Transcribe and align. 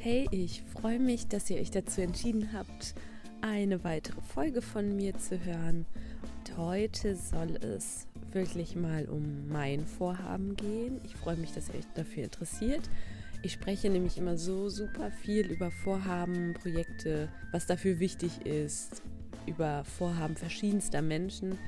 Hey, 0.00 0.28
ich 0.30 0.62
freue 0.62 1.00
mich, 1.00 1.26
dass 1.26 1.50
ihr 1.50 1.58
euch 1.58 1.72
dazu 1.72 2.00
entschieden 2.00 2.52
habt, 2.52 2.94
eine 3.40 3.82
weitere 3.82 4.20
Folge 4.20 4.62
von 4.62 4.94
mir 4.94 5.18
zu 5.18 5.44
hören. 5.44 5.86
Und 6.22 6.56
heute 6.56 7.16
soll 7.16 7.56
es 7.56 8.06
wirklich 8.30 8.76
mal 8.76 9.06
um 9.06 9.48
mein 9.48 9.84
Vorhaben 9.84 10.54
gehen. 10.54 11.00
Ich 11.04 11.16
freue 11.16 11.34
mich, 11.34 11.50
dass 11.50 11.68
ihr 11.68 11.80
euch 11.80 11.86
dafür 11.96 12.22
interessiert. 12.22 12.88
Ich 13.42 13.54
spreche 13.54 13.90
nämlich 13.90 14.18
immer 14.18 14.36
so 14.36 14.68
super 14.68 15.10
viel 15.10 15.46
über 15.46 15.72
Vorhaben, 15.72 16.54
Projekte, 16.54 17.28
was 17.50 17.66
dafür 17.66 17.98
wichtig 17.98 18.46
ist, 18.46 19.02
über 19.46 19.82
Vorhaben 19.82 20.36
verschiedenster 20.36 21.02
Menschen. 21.02 21.58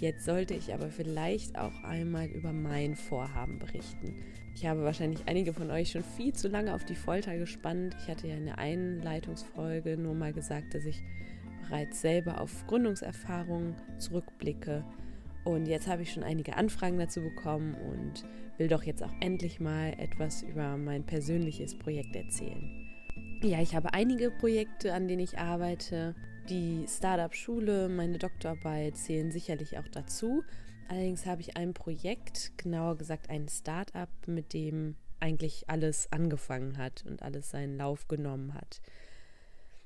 Jetzt 0.00 0.24
sollte 0.24 0.54
ich 0.54 0.72
aber 0.72 0.88
vielleicht 0.88 1.58
auch 1.58 1.84
einmal 1.84 2.26
über 2.28 2.54
mein 2.54 2.96
Vorhaben 2.96 3.58
berichten. 3.58 4.14
Ich 4.54 4.64
habe 4.64 4.82
wahrscheinlich 4.82 5.20
einige 5.26 5.52
von 5.52 5.70
euch 5.70 5.90
schon 5.90 6.02
viel 6.02 6.32
zu 6.32 6.48
lange 6.48 6.74
auf 6.74 6.86
die 6.86 6.94
Folter 6.94 7.36
gespannt. 7.36 7.94
Ich 8.00 8.08
hatte 8.08 8.26
ja 8.26 8.34
in 8.34 8.46
der 8.46 8.56
Einleitungsfolge 8.56 9.98
nur 9.98 10.14
mal 10.14 10.32
gesagt, 10.32 10.72
dass 10.72 10.86
ich 10.86 11.02
bereits 11.68 12.00
selber 12.00 12.40
auf 12.40 12.66
Gründungserfahrungen 12.66 13.74
zurückblicke. 13.98 14.86
Und 15.44 15.66
jetzt 15.66 15.86
habe 15.86 16.00
ich 16.00 16.12
schon 16.12 16.22
einige 16.22 16.56
Anfragen 16.56 16.98
dazu 16.98 17.20
bekommen 17.20 17.74
und 17.74 18.24
will 18.56 18.68
doch 18.68 18.84
jetzt 18.84 19.02
auch 19.02 19.12
endlich 19.20 19.60
mal 19.60 19.92
etwas 19.98 20.42
über 20.42 20.78
mein 20.78 21.04
persönliches 21.04 21.76
Projekt 21.78 22.16
erzählen. 22.16 22.70
Ja, 23.42 23.60
ich 23.60 23.74
habe 23.74 23.92
einige 23.92 24.30
Projekte, 24.30 24.94
an 24.94 25.08
denen 25.08 25.20
ich 25.20 25.38
arbeite. 25.38 26.14
Die 26.48 26.86
Startup-Schule, 26.88 27.88
meine 27.88 28.18
Doktorarbeit 28.18 28.96
zählen 28.96 29.30
sicherlich 29.30 29.78
auch 29.78 29.88
dazu. 29.88 30.42
Allerdings 30.88 31.26
habe 31.26 31.40
ich 31.40 31.56
ein 31.56 31.74
Projekt, 31.74 32.52
genauer 32.58 32.96
gesagt 32.96 33.30
ein 33.30 33.48
Startup, 33.48 34.08
mit 34.26 34.52
dem 34.52 34.96
eigentlich 35.20 35.68
alles 35.68 36.10
angefangen 36.10 36.78
hat 36.78 37.04
und 37.06 37.22
alles 37.22 37.50
seinen 37.50 37.76
Lauf 37.76 38.08
genommen 38.08 38.54
hat. 38.54 38.80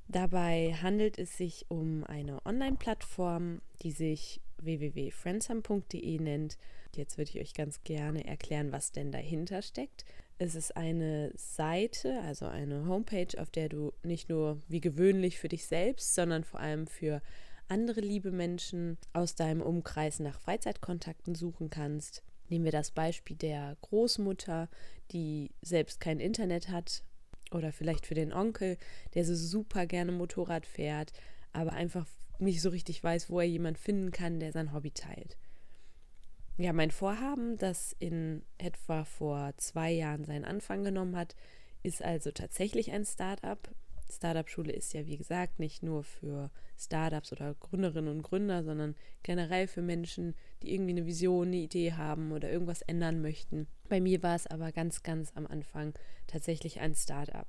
Dabei 0.08 0.74
handelt 0.80 1.18
es 1.18 1.36
sich 1.36 1.66
um 1.68 2.04
eine 2.04 2.44
Online-Plattform, 2.46 3.60
die 3.82 3.90
sich 3.90 4.40
www.friendsum.de 4.64 6.18
nennt. 6.18 6.58
Jetzt 6.94 7.18
würde 7.18 7.30
ich 7.30 7.40
euch 7.40 7.54
ganz 7.54 7.82
gerne 7.82 8.26
erklären, 8.26 8.72
was 8.72 8.92
denn 8.92 9.12
dahinter 9.12 9.62
steckt. 9.62 10.04
Es 10.38 10.54
ist 10.54 10.76
eine 10.76 11.32
Seite, 11.36 12.20
also 12.22 12.46
eine 12.46 12.86
Homepage, 12.86 13.40
auf 13.40 13.50
der 13.50 13.68
du 13.68 13.92
nicht 14.02 14.28
nur 14.28 14.60
wie 14.68 14.80
gewöhnlich 14.80 15.38
für 15.38 15.48
dich 15.48 15.66
selbst, 15.66 16.14
sondern 16.14 16.44
vor 16.44 16.60
allem 16.60 16.86
für 16.86 17.22
andere 17.68 18.00
liebe 18.00 18.30
Menschen 18.30 18.98
aus 19.12 19.34
deinem 19.34 19.62
Umkreis 19.62 20.20
nach 20.20 20.40
Freizeitkontakten 20.40 21.34
suchen 21.34 21.70
kannst. 21.70 22.22
Nehmen 22.48 22.64
wir 22.64 22.72
das 22.72 22.90
Beispiel 22.90 23.36
der 23.36 23.76
Großmutter, 23.80 24.68
die 25.12 25.50
selbst 25.62 26.00
kein 26.00 26.20
Internet 26.20 26.68
hat, 26.68 27.04
oder 27.54 27.72
vielleicht 27.72 28.06
für 28.06 28.14
den 28.14 28.32
Onkel, 28.32 28.76
der 29.14 29.24
so 29.24 29.34
super 29.34 29.86
gerne 29.86 30.12
Motorrad 30.12 30.66
fährt, 30.66 31.12
aber 31.52 31.72
einfach 31.72 32.06
nicht 32.38 32.60
so 32.60 32.68
richtig 32.70 33.02
weiß, 33.02 33.30
wo 33.30 33.40
er 33.40 33.46
jemanden 33.46 33.78
finden 33.78 34.10
kann, 34.10 34.40
der 34.40 34.52
sein 34.52 34.72
Hobby 34.72 34.90
teilt. 34.90 35.36
Ja, 36.56 36.72
mein 36.72 36.92
Vorhaben, 36.92 37.56
das 37.56 37.96
in 37.98 38.42
etwa 38.58 39.04
vor 39.04 39.52
zwei 39.56 39.90
Jahren 39.90 40.24
seinen 40.24 40.44
Anfang 40.44 40.84
genommen 40.84 41.16
hat, 41.16 41.34
ist 41.82 42.02
also 42.02 42.30
tatsächlich 42.30 42.92
ein 42.92 43.04
Startup. 43.04 43.58
Startup-Schule 44.08 44.72
ist 44.72 44.92
ja, 44.92 45.06
wie 45.06 45.16
gesagt, 45.16 45.58
nicht 45.58 45.82
nur 45.82 46.04
für 46.04 46.50
Startups 46.78 47.32
oder 47.32 47.54
Gründerinnen 47.54 48.10
und 48.10 48.22
Gründer, 48.22 48.62
sondern 48.62 48.94
generell 49.22 49.66
für 49.66 49.82
Menschen, 49.82 50.34
die 50.62 50.72
irgendwie 50.72 50.92
eine 50.92 51.06
Vision, 51.06 51.48
eine 51.48 51.56
Idee 51.56 51.92
haben 51.94 52.30
oder 52.32 52.50
irgendwas 52.50 52.82
ändern 52.82 53.20
möchten. 53.20 53.66
Bei 53.88 54.00
mir 54.00 54.22
war 54.22 54.36
es 54.36 54.46
aber 54.46 54.70
ganz, 54.70 55.02
ganz 55.02 55.32
am 55.34 55.46
Anfang 55.46 55.94
tatsächlich 56.26 56.80
ein 56.80 56.94
Startup. 56.94 57.48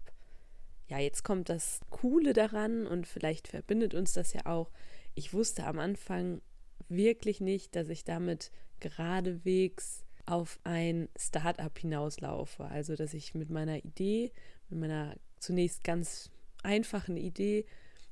Ja, 0.87 0.99
jetzt 0.99 1.23
kommt 1.23 1.49
das 1.49 1.79
Coole 1.89 2.33
daran 2.33 2.85
und 2.85 3.07
vielleicht 3.07 3.47
verbindet 3.47 3.93
uns 3.93 4.13
das 4.13 4.33
ja 4.33 4.45
auch. 4.45 4.71
Ich 5.15 5.33
wusste 5.33 5.65
am 5.65 5.79
Anfang 5.79 6.41
wirklich 6.89 7.41
nicht, 7.41 7.75
dass 7.75 7.89
ich 7.89 8.03
damit 8.03 8.51
geradewegs 8.79 10.03
auf 10.25 10.59
ein 10.63 11.09
Startup 11.17 11.77
hinauslaufe. 11.77 12.65
Also, 12.65 12.95
dass 12.95 13.13
ich 13.13 13.33
mit 13.33 13.49
meiner 13.49 13.83
Idee, 13.83 14.31
mit 14.69 14.79
meiner 14.79 15.15
zunächst 15.39 15.83
ganz 15.83 16.31
einfachen 16.63 17.17
Idee 17.17 17.65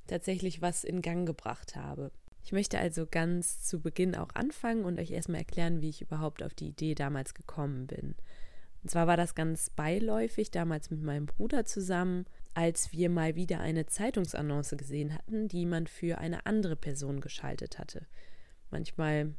tatsächlich 0.08 0.62
was 0.62 0.84
in 0.84 1.02
Gang 1.02 1.26
gebracht 1.26 1.76
habe. 1.76 2.12
Ich 2.44 2.52
möchte 2.52 2.78
also 2.78 3.06
ganz 3.10 3.64
zu 3.64 3.80
Beginn 3.80 4.16
auch 4.16 4.30
anfangen 4.34 4.84
und 4.84 5.00
euch 5.00 5.12
erstmal 5.12 5.40
erklären, 5.40 5.82
wie 5.82 5.90
ich 5.90 6.02
überhaupt 6.02 6.44
auf 6.44 6.54
die 6.54 6.68
Idee 6.68 6.94
damals 6.94 7.34
gekommen 7.34 7.88
bin. 7.88 8.16
Und 8.84 8.90
zwar 8.90 9.08
war 9.08 9.16
das 9.16 9.34
ganz 9.34 9.70
beiläufig, 9.70 10.52
damals 10.52 10.90
mit 10.90 11.02
meinem 11.02 11.26
Bruder 11.26 11.64
zusammen, 11.66 12.26
als 12.54 12.92
wir 12.92 13.10
mal 13.10 13.36
wieder 13.36 13.60
eine 13.60 13.86
Zeitungsannonce 13.86 14.78
gesehen 14.78 15.14
hatten, 15.14 15.48
die 15.48 15.66
man 15.66 15.88
für 15.88 16.18
eine 16.18 16.46
andere 16.46 16.76
Person 16.76 17.20
geschaltet 17.20 17.80
hatte. 17.80 18.06
Manchmal 18.70 19.34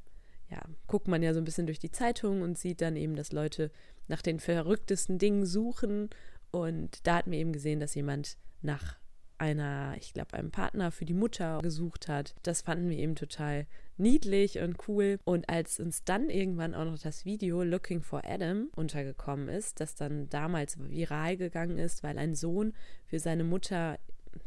ja, 0.50 0.62
guckt 0.86 1.08
man 1.08 1.22
ja 1.22 1.32
so 1.32 1.40
ein 1.40 1.44
bisschen 1.44 1.66
durch 1.66 1.78
die 1.78 1.90
Zeitung 1.90 2.42
und 2.42 2.58
sieht 2.58 2.80
dann 2.80 2.96
eben, 2.96 3.16
dass 3.16 3.32
Leute 3.32 3.70
nach 4.08 4.22
den 4.22 4.40
verrücktesten 4.40 5.18
Dingen 5.18 5.46
suchen. 5.46 6.10
Und 6.50 7.06
da 7.06 7.16
hatten 7.16 7.30
wir 7.30 7.38
eben 7.38 7.52
gesehen, 7.52 7.80
dass 7.80 7.94
jemand 7.94 8.36
nach 8.62 8.96
einer, 9.38 9.94
ich 9.98 10.12
glaube, 10.12 10.34
einem 10.34 10.50
Partner 10.50 10.90
für 10.90 11.04
die 11.04 11.14
Mutter 11.14 11.60
gesucht 11.62 12.08
hat. 12.08 12.34
Das 12.42 12.62
fanden 12.62 12.88
wir 12.88 12.98
eben 12.98 13.14
total 13.14 13.66
niedlich 13.96 14.58
und 14.58 14.88
cool. 14.88 15.18
Und 15.24 15.48
als 15.48 15.80
uns 15.80 16.04
dann 16.04 16.30
irgendwann 16.30 16.74
auch 16.74 16.84
noch 16.84 16.98
das 16.98 17.24
Video 17.24 17.62
Looking 17.62 18.02
for 18.02 18.22
Adam 18.24 18.68
untergekommen 18.74 19.48
ist, 19.48 19.80
das 19.80 19.94
dann 19.94 20.28
damals 20.30 20.78
viral 20.78 21.36
gegangen 21.36 21.78
ist, 21.78 22.02
weil 22.02 22.18
ein 22.18 22.34
Sohn 22.34 22.72
für 23.06 23.18
seine 23.18 23.44
Mutter 23.44 23.98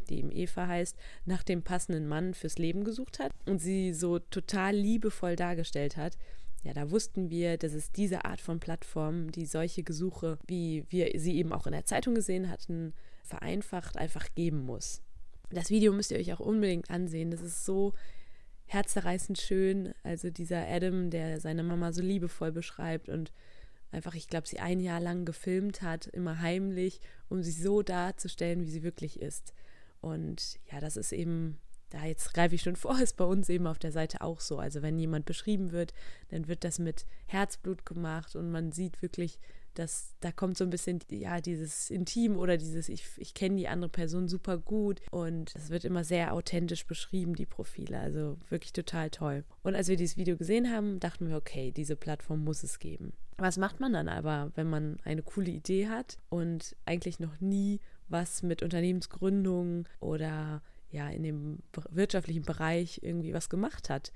die 0.09 0.19
ihm 0.19 0.31
Eva 0.31 0.67
heißt, 0.67 0.97
nach 1.25 1.43
dem 1.43 1.63
passenden 1.63 2.07
Mann 2.07 2.33
fürs 2.33 2.57
Leben 2.57 2.83
gesucht 2.83 3.19
hat 3.19 3.31
und 3.45 3.59
sie 3.59 3.93
so 3.93 4.19
total 4.19 4.75
liebevoll 4.75 5.35
dargestellt 5.35 5.97
hat. 5.97 6.17
Ja, 6.63 6.73
da 6.73 6.91
wussten 6.91 7.29
wir, 7.29 7.57
dass 7.57 7.73
es 7.73 7.91
diese 7.91 8.25
Art 8.25 8.41
von 8.41 8.59
Plattform, 8.59 9.31
die 9.31 9.45
solche 9.45 9.83
Gesuche, 9.83 10.37
wie 10.47 10.85
wir 10.89 11.11
sie 11.19 11.37
eben 11.37 11.53
auch 11.53 11.67
in 11.67 11.73
der 11.73 11.85
Zeitung 11.85 12.15
gesehen 12.15 12.49
hatten, 12.49 12.93
vereinfacht 13.27 13.97
einfach 13.97 14.27
geben 14.35 14.65
muss. 14.65 15.01
Das 15.49 15.69
Video 15.69 15.93
müsst 15.93 16.11
ihr 16.11 16.17
euch 16.17 16.33
auch 16.33 16.39
unbedingt 16.39 16.89
ansehen. 16.89 17.31
Das 17.31 17.41
ist 17.41 17.65
so 17.65 17.93
herzerreißend 18.65 19.37
schön. 19.37 19.93
Also 20.03 20.29
dieser 20.29 20.67
Adam, 20.67 21.09
der 21.09 21.39
seine 21.39 21.63
Mama 21.63 21.93
so 21.93 22.01
liebevoll 22.01 22.51
beschreibt 22.51 23.09
und 23.09 23.31
einfach, 23.91 24.15
ich 24.15 24.27
glaube, 24.27 24.47
sie 24.47 24.59
ein 24.59 24.79
Jahr 24.79 24.99
lang 24.99 25.25
gefilmt 25.25 25.81
hat, 25.81 26.07
immer 26.07 26.41
heimlich, 26.41 26.99
um 27.29 27.43
sie 27.43 27.51
so 27.51 27.81
darzustellen, 27.81 28.61
wie 28.61 28.69
sie 28.69 28.83
wirklich 28.83 29.21
ist. 29.21 29.53
Und 30.01 30.59
ja, 30.71 30.79
das 30.79 30.97
ist 30.97 31.13
eben, 31.13 31.57
da 31.89 32.05
jetzt 32.05 32.33
greife 32.33 32.55
ich 32.55 32.61
schon 32.61 32.75
vor, 32.75 32.99
ist 33.01 33.17
bei 33.17 33.25
uns 33.25 33.47
eben 33.49 33.67
auf 33.67 33.79
der 33.79 33.91
Seite 33.91 34.21
auch 34.21 34.41
so. 34.41 34.59
Also 34.59 34.81
wenn 34.81 34.99
jemand 34.99 35.25
beschrieben 35.25 35.71
wird, 35.71 35.93
dann 36.29 36.47
wird 36.47 36.63
das 36.63 36.79
mit 36.79 37.05
Herzblut 37.25 37.85
gemacht 37.85 38.35
und 38.35 38.51
man 38.51 38.71
sieht 38.71 39.01
wirklich, 39.01 39.39
dass 39.77 40.15
da 40.19 40.31
kommt 40.31 40.57
so 40.57 40.63
ein 40.63 40.69
bisschen, 40.69 40.99
ja, 41.09 41.39
dieses 41.41 41.89
Intim 41.89 42.37
oder 42.37 42.57
dieses, 42.57 42.89
ich, 42.89 43.05
ich 43.17 43.33
kenne 43.33 43.57
die 43.57 43.67
andere 43.67 43.89
Person 43.89 44.27
super 44.27 44.57
gut 44.57 45.01
und 45.11 45.53
es 45.55 45.69
wird 45.69 45.85
immer 45.85 46.03
sehr 46.03 46.33
authentisch 46.33 46.85
beschrieben, 46.87 47.35
die 47.35 47.45
Profile. 47.45 47.99
Also 47.99 48.37
wirklich 48.49 48.73
total 48.73 49.09
toll. 49.09 49.43
Und 49.63 49.75
als 49.75 49.87
wir 49.87 49.95
dieses 49.95 50.17
Video 50.17 50.37
gesehen 50.37 50.71
haben, 50.71 50.99
dachten 50.99 51.29
wir, 51.29 51.37
okay, 51.37 51.71
diese 51.71 51.95
Plattform 51.95 52.43
muss 52.43 52.63
es 52.63 52.79
geben. 52.79 53.13
Was 53.37 53.57
macht 53.57 53.79
man 53.79 53.93
dann 53.93 54.09
aber, 54.09 54.51
wenn 54.55 54.69
man 54.69 54.97
eine 55.03 55.21
coole 55.21 55.51
Idee 55.51 55.87
hat 55.87 56.17
und 56.29 56.75
eigentlich 56.85 57.19
noch 57.19 57.39
nie 57.39 57.79
was 58.09 58.41
mit 58.41 58.63
Unternehmensgründung 58.63 59.87
oder 59.99 60.63
ja 60.89 61.09
in 61.09 61.23
dem 61.23 61.59
wirtschaftlichen 61.89 62.43
Bereich 62.43 62.99
irgendwie 63.03 63.33
was 63.33 63.49
gemacht 63.49 63.89
hat? 63.89 64.11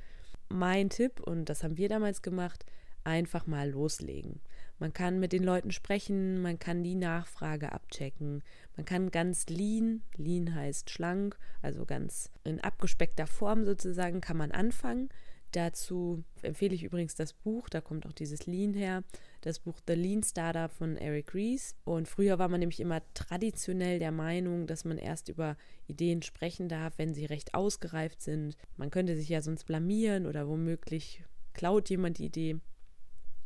Mein 0.50 0.90
Tipp, 0.90 1.20
und 1.20 1.46
das 1.46 1.64
haben 1.64 1.78
wir 1.78 1.88
damals 1.88 2.22
gemacht, 2.24 2.66
einfach 3.04 3.48
mal 3.48 3.70
loslegen. 3.70 4.42
Man 4.82 4.94
kann 4.94 5.20
mit 5.20 5.32
den 5.32 5.44
Leuten 5.44 5.70
sprechen, 5.70 6.42
man 6.42 6.58
kann 6.58 6.84
die 6.84 6.96
Nachfrage 6.96 7.72
abchecken, 7.72 8.42
man 8.76 8.84
kann 8.84 9.12
ganz 9.12 9.46
lean, 9.46 10.02
lean 10.18 10.56
heißt 10.56 10.90
schlank, 10.90 11.38
also 11.62 11.86
ganz 11.86 12.32
in 12.44 12.60
abgespeckter 12.60 13.28
Form 13.28 13.64
sozusagen, 13.64 14.22
kann 14.22 14.38
man 14.38 14.52
anfangen. 14.52 15.10
Dazu 15.52 16.24
empfehle 16.42 16.74
ich 16.74 16.84
übrigens 16.84 17.14
das 17.14 17.34
Buch, 17.34 17.70
da 17.70 17.80
kommt 17.80 18.08
auch 18.08 18.12
dieses 18.12 18.48
Lean 18.48 18.74
her, 18.74 19.04
das 19.42 19.60
Buch 19.60 19.78
The 19.86 19.94
Lean 19.94 20.24
Startup 20.24 20.72
von 20.72 20.98
Eric 20.98 21.36
Ries. 21.36 21.76
Und 21.84 22.08
früher 22.08 22.40
war 22.40 22.48
man 22.48 22.60
nämlich 22.62 22.80
immer 22.80 23.04
traditionell 23.14 24.00
der 24.00 24.12
Meinung, 24.12 24.66
dass 24.66 24.84
man 24.84 24.98
erst 24.98 25.30
über 25.30 25.58
Ideen 25.86 26.24
sprechen 26.24 26.70
darf, 26.70 26.98
wenn 26.98 27.14
sie 27.14 27.26
recht 27.26 27.54
ausgereift 27.54 28.20
sind. 28.20 28.58
Man 28.78 28.90
könnte 28.90 29.16
sich 29.16 29.30
ja 29.30 29.44
sonst 29.44 29.66
blamieren 29.66 30.26
oder 30.26 30.48
womöglich 30.48 31.24
klaut 31.54 31.92
jemand 31.92 32.18
die 32.18 32.26
Idee. 32.26 32.60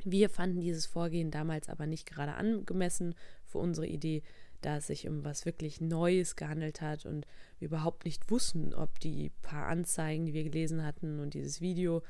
Wir 0.04 0.30
fanden 0.30 0.60
dieses 0.60 0.86
Vorgehen 0.86 1.32
damals 1.32 1.70
aber 1.70 1.88
nicht 1.88 2.06
gerade 2.06 2.36
angemessen 2.36 3.16
für 3.46 3.58
unsere 3.58 3.88
Idee, 3.88 4.24
da 4.62 4.78
es 4.78 4.88
sich 4.88 5.08
um 5.08 5.24
was 5.24 5.46
wirklich 5.46 5.82
Neues 5.82 6.36
gehandelt 6.36 6.82
hat 6.82 7.06
und 7.06 7.26
wir 7.60 7.68
überhaupt 7.68 8.06
nicht 8.06 8.30
wussten, 8.32 8.74
ob 8.74 9.00
die 9.00 9.32
paar 9.42 9.68
Anzeigen, 9.68 10.26
die 10.26 10.34
wir 10.34 10.44
gelesen 10.44 10.84
hatten 10.84 11.20
und 11.20 11.34
dieses 11.34 11.62
Video 11.62 12.02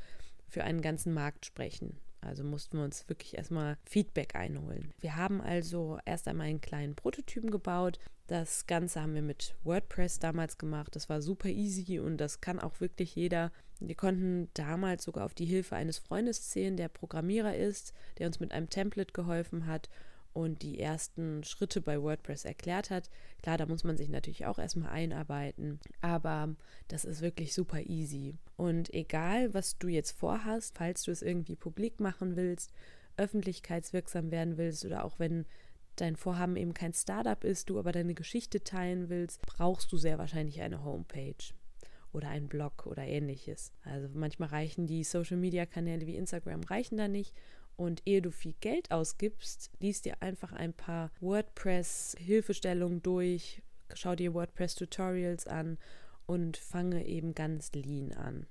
für 0.48 0.64
einen 0.64 0.82
ganzen 0.82 1.14
Markt 1.14 1.46
sprechen. 1.46 2.00
Also 2.22 2.44
mussten 2.44 2.78
wir 2.78 2.84
uns 2.84 3.08
wirklich 3.08 3.38
erstmal 3.38 3.78
Feedback 3.86 4.36
einholen. 4.36 4.92
Wir 5.00 5.16
haben 5.16 5.42
also 5.42 6.00
erst 6.06 6.28
einmal 6.28 6.48
einen 6.48 6.62
kleinen 6.62 6.96
Prototypen 6.96 7.52
gebaut. 7.52 8.00
Das 8.28 8.66
Ganze 8.66 9.02
haben 9.02 9.14
wir 9.14 9.22
mit 9.22 9.56
WordPress 9.64 10.20
damals 10.20 10.58
gemacht. 10.58 10.96
Das 10.96 11.08
war 11.08 11.22
super 11.22 11.50
easy 11.50 12.00
und 12.00 12.18
das 12.18 12.42
kann 12.42 12.60
auch 12.60 12.80
wirklich 12.80 13.16
jeder. 13.16 13.52
Wir 13.80 13.96
konnten 13.96 14.50
damals 14.54 15.04
sogar 15.04 15.26
auf 15.26 15.34
die 15.34 15.46
Hilfe 15.46 15.76
eines 15.76 15.98
Freundes 15.98 16.50
zählen, 16.50 16.78
der 16.78 16.88
Programmierer 16.88 17.56
ist, 17.56 17.94
der 18.18 18.28
uns 18.28 18.40
mit 18.40 18.52
einem 18.52 18.70
Template 18.70 19.12
geholfen 19.12 19.68
hat 19.68 19.90
und 20.36 20.62
die 20.64 20.80
ersten 20.80 21.44
Schritte 21.44 21.82
bei 21.82 22.02
WordPress 22.02 22.46
erklärt 22.46 22.90
hat. 22.90 23.10
Klar, 23.42 23.58
da 23.58 23.66
muss 23.66 23.84
man 23.84 23.96
sich 23.96 24.10
natürlich 24.10 24.46
auch 24.46 24.60
erstmal 24.60 24.90
einarbeiten, 24.90 25.80
aber 26.02 26.56
das 26.90 27.06
ist 27.06 27.22
wirklich 27.22 27.54
super 27.54 27.82
easy. 27.82 28.36
Und 28.58 28.94
egal, 28.94 29.54
was 29.54 29.78
du 29.78 29.88
jetzt 29.88 30.12
vorhast, 30.12 30.78
falls 30.78 31.04
du 31.04 31.12
es 31.12 31.22
irgendwie 31.22 31.56
publik 31.56 32.00
machen 32.00 32.36
willst, 32.36 32.72
öffentlichkeitswirksam 33.18 34.30
werden 34.30 34.58
willst 34.58 34.84
oder 34.86 35.06
auch 35.06 35.20
wenn 35.20 35.46
dein 35.96 36.18
Vorhaben 36.18 36.58
eben 36.58 36.74
kein 36.74 36.94
Startup 36.94 37.42
ist, 37.44 37.70
du 37.70 37.80
aber 37.80 37.94
deine 37.94 38.14
Geschichte 38.14 38.62
teilen 38.62 39.08
willst, 39.08 39.42
brauchst 39.42 39.90
du 39.94 39.98
sehr 39.98 40.18
wahrscheinlich 40.18 40.62
eine 40.62 40.84
Homepage 40.84 41.36
oder 42.16 42.30
einen 42.30 42.48
Blog 42.48 42.88
oder 42.88 43.04
ähnliches. 43.04 43.72
Also 43.84 44.08
manchmal 44.14 44.50
reichen 44.50 44.88
die 44.88 45.04
Social 45.04 45.38
Media 45.38 45.66
Kanäle 45.66 46.08
wie 46.08 46.16
Instagram 46.16 46.64
reichen 46.64 46.98
da 46.98 47.08
nicht 47.08 47.36
und 47.76 48.02
ehe 48.06 48.22
du 48.22 48.32
viel 48.32 48.56
Geld 48.62 48.92
ausgibst, 48.92 49.70
liest 49.80 50.06
dir 50.06 50.22
einfach 50.22 50.54
ein 50.54 50.74
paar 50.74 51.12
WordPress-Hilfestellungen 51.20 53.04
durch, 53.04 53.62
schau 53.94 54.16
dir 54.16 54.34
WordPress-Tutorials 54.34 55.48
an 55.48 55.78
und 56.26 56.58
fange 56.58 57.06
eben 57.06 57.36
ganz 57.36 57.74
lean 57.74 58.14
an. 58.14 58.48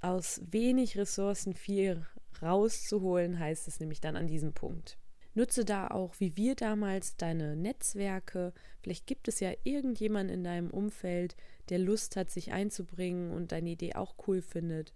Aus 0.00 0.40
wenig 0.50 0.98
Ressourcen 0.98 1.54
viel 1.54 2.04
rauszuholen, 2.42 3.38
heißt 3.38 3.68
es 3.68 3.78
nämlich 3.78 4.00
dann 4.00 4.16
an 4.16 4.26
diesem 4.26 4.52
Punkt. 4.52 4.98
Nutze 5.34 5.64
da 5.64 5.88
auch, 5.88 6.14
wie 6.18 6.36
wir 6.36 6.54
damals, 6.54 7.16
deine 7.16 7.56
Netzwerke. 7.56 8.52
Vielleicht 8.82 9.06
gibt 9.06 9.28
es 9.28 9.40
ja 9.40 9.52
irgendjemanden 9.64 10.34
in 10.34 10.44
deinem 10.44 10.70
Umfeld, 10.70 11.36
der 11.70 11.78
Lust 11.78 12.16
hat, 12.16 12.30
sich 12.30 12.52
einzubringen 12.52 13.30
und 13.30 13.52
deine 13.52 13.70
Idee 13.70 13.94
auch 13.94 14.14
cool 14.26 14.42
findet. 14.42 14.92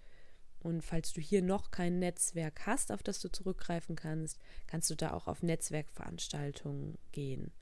Und 0.61 0.83
falls 0.83 1.13
du 1.13 1.21
hier 1.21 1.43
noch 1.43 1.71
kein 1.71 1.99
Netzwerk 2.01 2.67
hast, 2.67 2.93
auf 2.93 3.03
das 3.03 3.21
du 3.21 3.31
zurückgreifen 3.31 3.97
kannst, 3.97 4.39
kannst 4.67 4.91
du 4.91 4.95
da 4.95 5.13
auch 5.13 5.27
auf 5.27 5.43
Netzwerkveranstaltungen 5.43 6.99
gehen. 7.13 7.53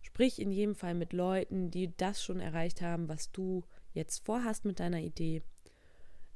Sprich 0.00 0.40
in 0.40 0.52
jedem 0.52 0.74
Fall 0.74 0.94
mit 0.94 1.12
Leuten, 1.12 1.70
die 1.70 1.94
das 1.96 2.22
schon 2.22 2.38
erreicht 2.38 2.80
haben, 2.80 3.08
was 3.08 3.32
du 3.32 3.64
jetzt 3.92 4.24
vorhast 4.24 4.64
mit 4.64 4.78
deiner 4.78 5.00
Idee. 5.00 5.42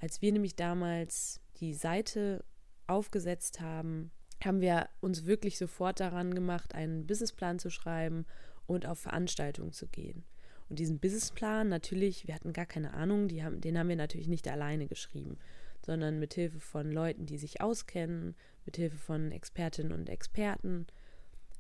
Als 0.01 0.21
wir 0.21 0.33
nämlich 0.33 0.57
damals 0.57 1.41
die 1.61 1.75
Seite 1.75 2.45
aufgesetzt 2.87 3.61
haben, 3.61 4.11
haben 4.45 4.61
wir 4.61 4.89
uns 5.01 5.27
wirklich 5.27 5.59
sofort 5.59 6.01
daran 6.01 6.35
gemacht, 6.35 6.75
einen 6.75 7.07
Businessplan 7.07 7.59
zu 7.59 7.71
schreiben 7.71 8.27
und 8.67 8.87
auf 8.87 8.99
Veranstaltungen 8.99 9.73
zu 9.73 9.87
gehen. 9.89 10.25
Und 10.69 10.79
diesen 10.79 10.99
Businessplan, 10.99 11.69
natürlich, 11.69 12.27
wir 12.27 12.35
hatten 12.35 12.53
gar 12.53 12.67
keine 12.67 12.93
Ahnung, 12.95 13.29
haben, 13.43 13.61
den 13.61 13.79
haben 13.79 13.89
wir 13.89 13.97
natürlich 13.97 14.29
nicht 14.29 14.47
alleine 14.49 14.87
geschrieben, 14.87 15.39
sondern 15.85 16.19
mit 16.19 16.35
Hilfe 16.35 16.61
von 16.61 16.93
Leuten, 16.93 17.27
die 17.27 17.39
sich 17.39 17.61
auskennen, 17.61 18.35
mit 18.67 18.77
Hilfe 18.77 18.99
von 18.99 19.33
Expertinnen 19.33 19.93
und 19.93 20.11
Experten. 20.11 20.87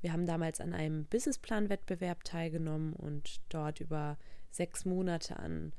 Wir 0.02 0.12
haben 0.12 0.26
damals 0.26 0.60
an 0.60 0.74
einem 0.74 1.06
Businessplan-Wettbewerb 1.06 2.22
teilgenommen 2.24 2.92
und 2.92 3.40
dort 3.48 3.81
über 3.81 4.19
sechs 4.50 4.84
Monate 4.84 5.38
an 5.38 5.72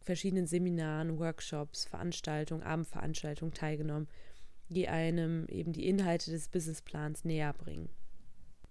verschiedenen 0.00 0.46
Seminaren, 0.46 1.18
Workshops, 1.18 1.86
Veranstaltungen, 1.86 2.62
Abendveranstaltungen 2.62 3.54
teilgenommen, 3.54 4.08
die 4.68 4.88
einem 4.88 5.46
eben 5.48 5.72
die 5.72 5.86
Inhalte 5.86 6.30
des 6.30 6.48
Businessplans 6.48 7.24
näher 7.24 7.52
bringen. 7.52 7.88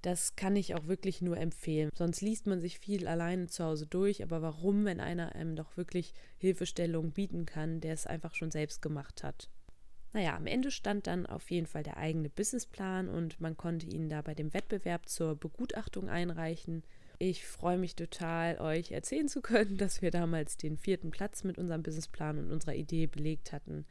Das 0.01 0.36
kann 0.36 0.57
ich 0.57 0.75
auch 0.75 0.88
wirklich 0.88 1.22
nur 1.22 1.38
empfehlen. 1.38 1.90
Sonst 1.95 2.19
liest 2.19 2.45
man 2.45 2.60
sich 2.60 2.78
viel 2.78 3.07
alleine 3.07 3.48
zu 3.48 3.63
Hause 3.63 3.88
durch, 3.88 4.22
aber 4.22 4.42
warum, 4.42 4.84
wenn 4.84 5.00
einer 5.00 5.34
einem 5.34 5.56
doch 5.56 5.78
wirklich 5.78 6.13
Hilfestellung 6.38 7.12
bieten 7.12 7.45
kann, 7.45 7.80
der 7.80 7.94
es 7.94 8.06
einfach 8.06 8.36
schon 8.36 8.51
selbst 8.51 8.81
gemacht 8.81 9.24
hat? 9.24 9.50
Naja, 10.12 10.36
am 10.36 10.45
Ende 10.45 10.72
stand 10.72 11.07
dann 11.07 11.25
auf 11.25 11.50
jeden 11.50 11.68
Fall 11.68 11.84
der 11.84 11.98
eigene 11.98 12.30
Businessplan 12.30 13.07
und 13.07 13.39
man 13.39 13.56
konnte 13.56 13.88
ihn 13.88 14.10
da 14.10 14.22
bei 14.22 14.36
dem 14.36 14.54
Wettbewerb 14.54 15.07
zur 15.07 15.36
Begutachtung 15.36 16.10
einreichen. 16.10 16.84
Ich 17.18 17.46
freue 17.46 17.78
mich 17.78 17.96
total, 17.96 18.60
euch 18.60 18.92
erzählen 18.92 19.30
zu 19.30 19.42
können, 19.42 19.78
dass 19.78 20.01
wir 20.01 20.12
damals 20.12 20.57
den 20.57 20.78
vierten 20.78 21.12
Platz 21.12 21.46
mit 21.46 21.57
unserem 21.57 21.81
Businessplan 21.81 22.39
und 22.39 22.51
unserer 22.51 22.75
Idee 22.75 23.07
belegt 23.07 23.54
hatten 23.54 23.86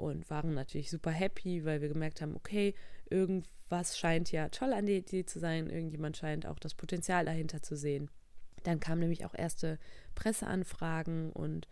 und 0.00 0.30
waren 0.30 0.54
natürlich 0.54 0.90
super 0.90 1.10
happy, 1.10 1.64
weil 1.64 1.80
wir 1.80 1.88
gemerkt 1.88 2.20
haben, 2.20 2.36
okay, 2.36 2.74
irgendwas 3.08 3.98
scheint 3.98 4.32
ja 4.32 4.48
toll 4.48 4.72
an 4.72 4.86
der 4.86 4.96
Idee 4.96 5.24
zu 5.24 5.38
sein, 5.38 5.68
irgendjemand 5.68 6.16
scheint 6.16 6.46
auch 6.46 6.58
das 6.58 6.74
Potenzial 6.74 7.24
dahinter 7.24 7.62
zu 7.62 7.76
sehen. 7.76 8.10
Dann 8.62 8.80
kamen 8.80 9.00
nämlich 9.00 9.24
auch 9.24 9.34
erste 9.34 9.78
Presseanfragen 10.14 11.30
und 11.32 11.66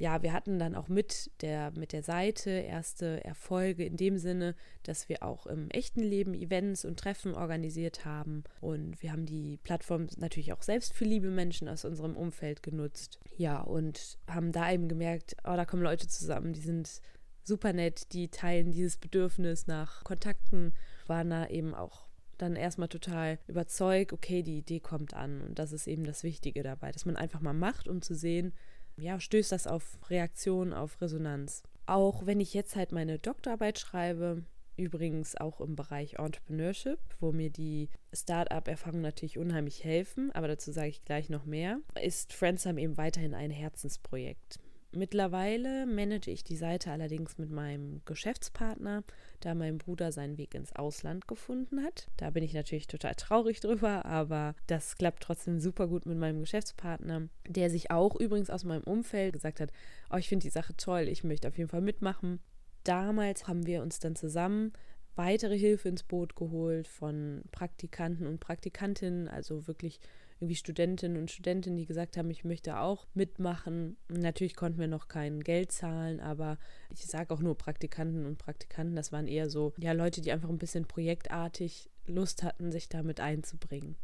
ja, 0.00 0.22
wir 0.22 0.32
hatten 0.32 0.58
dann 0.58 0.74
auch 0.74 0.88
mit 0.88 1.30
der, 1.42 1.72
mit 1.76 1.92
der 1.92 2.02
Seite 2.02 2.48
erste 2.50 3.22
Erfolge 3.22 3.84
in 3.84 3.98
dem 3.98 4.16
Sinne, 4.16 4.54
dass 4.82 5.10
wir 5.10 5.22
auch 5.22 5.46
im 5.46 5.68
echten 5.68 6.00
Leben 6.00 6.32
Events 6.32 6.86
und 6.86 6.98
Treffen 6.98 7.34
organisiert 7.34 8.06
haben. 8.06 8.44
Und 8.62 9.02
wir 9.02 9.12
haben 9.12 9.26
die 9.26 9.58
Plattform 9.58 10.06
natürlich 10.16 10.54
auch 10.54 10.62
selbst 10.62 10.94
für 10.94 11.04
liebe 11.04 11.28
Menschen 11.28 11.68
aus 11.68 11.84
unserem 11.84 12.16
Umfeld 12.16 12.62
genutzt. 12.62 13.20
Ja, 13.36 13.60
und 13.60 14.16
haben 14.26 14.52
da 14.52 14.72
eben 14.72 14.88
gemerkt, 14.88 15.36
oh, 15.44 15.54
da 15.54 15.66
kommen 15.66 15.82
Leute 15.82 16.08
zusammen, 16.08 16.54
die 16.54 16.62
sind 16.62 17.02
super 17.44 17.72
nett, 17.72 18.12
die 18.12 18.28
teilen 18.28 18.70
dieses 18.70 18.96
Bedürfnis 18.96 19.66
nach 19.66 20.04
Kontakten, 20.04 20.74
waren 21.06 21.30
da 21.30 21.46
eben 21.46 21.74
auch 21.74 22.06
dann 22.38 22.56
erstmal 22.56 22.88
total 22.88 23.38
überzeugt, 23.48 24.12
okay, 24.12 24.42
die 24.42 24.58
Idee 24.58 24.80
kommt 24.80 25.14
an 25.14 25.42
und 25.42 25.58
das 25.58 25.72
ist 25.72 25.86
eben 25.86 26.04
das 26.04 26.22
Wichtige 26.22 26.62
dabei, 26.62 26.90
dass 26.90 27.04
man 27.04 27.16
einfach 27.16 27.40
mal 27.40 27.52
macht, 27.52 27.88
um 27.88 28.02
zu 28.02 28.14
sehen, 28.14 28.54
ja, 28.96 29.20
stößt 29.20 29.52
das 29.52 29.66
auf 29.66 29.98
Reaktion, 30.08 30.72
auf 30.72 31.00
Resonanz. 31.00 31.62
Auch 31.86 32.26
wenn 32.26 32.40
ich 32.40 32.54
jetzt 32.54 32.76
halt 32.76 32.92
meine 32.92 33.18
Doktorarbeit 33.18 33.78
schreibe, 33.78 34.44
übrigens 34.76 35.36
auch 35.36 35.60
im 35.60 35.76
Bereich 35.76 36.14
Entrepreneurship, 36.18 36.98
wo 37.18 37.32
mir 37.32 37.50
die 37.50 37.88
Start-up-Erfahrungen 38.12 39.02
natürlich 39.02 39.38
unheimlich 39.38 39.84
helfen, 39.84 40.30
aber 40.32 40.48
dazu 40.48 40.72
sage 40.72 40.88
ich 40.88 41.04
gleich 41.04 41.28
noch 41.28 41.44
mehr, 41.44 41.80
ist 42.02 42.32
Friendsome 42.32 42.80
eben 42.80 42.96
weiterhin 42.96 43.34
ein 43.34 43.50
Herzensprojekt. 43.50 44.58
Mittlerweile 44.92 45.86
manage 45.86 46.32
ich 46.32 46.42
die 46.42 46.56
Seite 46.56 46.90
allerdings 46.90 47.38
mit 47.38 47.50
meinem 47.50 48.00
Geschäftspartner, 48.06 49.04
da 49.38 49.54
mein 49.54 49.78
Bruder 49.78 50.10
seinen 50.10 50.36
Weg 50.36 50.54
ins 50.54 50.74
Ausland 50.74 51.28
gefunden 51.28 51.84
hat. 51.84 52.08
Da 52.16 52.30
bin 52.30 52.42
ich 52.42 52.54
natürlich 52.54 52.88
total 52.88 53.14
traurig 53.14 53.60
drüber, 53.60 54.04
aber 54.04 54.56
das 54.66 54.96
klappt 54.96 55.22
trotzdem 55.22 55.60
super 55.60 55.86
gut 55.86 56.06
mit 56.06 56.18
meinem 56.18 56.40
Geschäftspartner, 56.40 57.28
der 57.46 57.70
sich 57.70 57.92
auch 57.92 58.16
übrigens 58.16 58.50
aus 58.50 58.64
meinem 58.64 58.82
Umfeld 58.82 59.32
gesagt 59.32 59.60
hat, 59.60 59.70
oh, 60.12 60.16
ich 60.16 60.28
finde 60.28 60.44
die 60.44 60.50
Sache 60.50 60.76
toll, 60.76 61.02
ich 61.08 61.22
möchte 61.22 61.46
auf 61.46 61.56
jeden 61.56 61.70
Fall 61.70 61.82
mitmachen. 61.82 62.40
Damals 62.82 63.46
haben 63.46 63.66
wir 63.66 63.82
uns 63.82 64.00
dann 64.00 64.16
zusammen 64.16 64.72
weitere 65.14 65.56
Hilfe 65.56 65.88
ins 65.88 66.02
Boot 66.02 66.34
geholt 66.34 66.88
von 66.88 67.42
Praktikanten 67.52 68.26
und 68.26 68.40
Praktikantinnen, 68.40 69.28
also 69.28 69.68
wirklich 69.68 70.00
irgendwie 70.40 70.56
Studentinnen 70.56 71.18
und 71.18 71.30
Studenten, 71.30 71.76
die 71.76 71.84
gesagt 71.84 72.16
haben, 72.16 72.30
ich 72.30 72.44
möchte 72.44 72.78
auch 72.78 73.06
mitmachen. 73.12 73.98
Natürlich 74.08 74.56
konnten 74.56 74.78
wir 74.80 74.88
noch 74.88 75.06
kein 75.08 75.40
Geld 75.40 75.70
zahlen, 75.70 76.18
aber 76.20 76.58
ich 76.90 77.04
sage 77.04 77.34
auch 77.34 77.40
nur 77.40 77.58
Praktikanten 77.58 78.24
und 78.24 78.38
Praktikanten, 78.38 78.96
das 78.96 79.12
waren 79.12 79.28
eher 79.28 79.50
so, 79.50 79.74
ja, 79.76 79.92
Leute, 79.92 80.22
die 80.22 80.32
einfach 80.32 80.48
ein 80.48 80.58
bisschen 80.58 80.86
projektartig 80.86 81.90
Lust 82.06 82.42
hatten, 82.42 82.72
sich 82.72 82.88
damit 82.88 83.20
einzubringen. 83.20 83.96